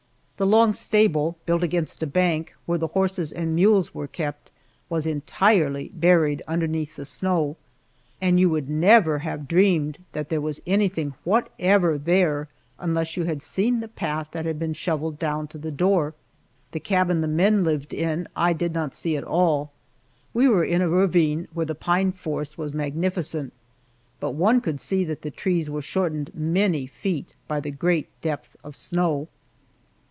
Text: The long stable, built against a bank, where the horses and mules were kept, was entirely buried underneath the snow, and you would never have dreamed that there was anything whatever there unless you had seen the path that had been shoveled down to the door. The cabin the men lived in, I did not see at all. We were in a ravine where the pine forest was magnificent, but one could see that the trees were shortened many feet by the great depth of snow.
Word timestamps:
The 0.37 0.47
long 0.47 0.73
stable, 0.73 1.37
built 1.45 1.61
against 1.63 2.01
a 2.01 2.07
bank, 2.07 2.55
where 2.65 2.79
the 2.79 2.87
horses 2.87 3.31
and 3.31 3.53
mules 3.53 3.93
were 3.93 4.07
kept, 4.07 4.49
was 4.89 5.05
entirely 5.05 5.89
buried 5.93 6.41
underneath 6.47 6.95
the 6.95 7.05
snow, 7.05 7.57
and 8.19 8.39
you 8.39 8.49
would 8.49 8.67
never 8.67 9.19
have 9.19 9.47
dreamed 9.47 9.99
that 10.13 10.29
there 10.29 10.41
was 10.41 10.59
anything 10.65 11.13
whatever 11.23 11.95
there 11.99 12.49
unless 12.79 13.15
you 13.15 13.25
had 13.25 13.43
seen 13.43 13.81
the 13.81 13.87
path 13.87 14.29
that 14.31 14.47
had 14.47 14.57
been 14.57 14.73
shoveled 14.73 15.19
down 15.19 15.47
to 15.49 15.59
the 15.59 15.69
door. 15.69 16.15
The 16.71 16.79
cabin 16.79 17.21
the 17.21 17.27
men 17.27 17.63
lived 17.63 17.93
in, 17.93 18.27
I 18.35 18.51
did 18.51 18.73
not 18.73 18.95
see 18.95 19.15
at 19.15 19.23
all. 19.23 19.71
We 20.33 20.49
were 20.49 20.63
in 20.63 20.81
a 20.81 20.89
ravine 20.89 21.49
where 21.53 21.67
the 21.67 21.75
pine 21.75 22.13
forest 22.13 22.57
was 22.57 22.73
magnificent, 22.73 23.53
but 24.19 24.31
one 24.31 24.59
could 24.59 24.81
see 24.81 25.03
that 25.03 25.21
the 25.21 25.29
trees 25.29 25.69
were 25.69 25.83
shortened 25.83 26.33
many 26.33 26.87
feet 26.87 27.35
by 27.47 27.59
the 27.59 27.69
great 27.69 28.07
depth 28.23 28.57
of 28.63 28.75
snow. 28.75 29.27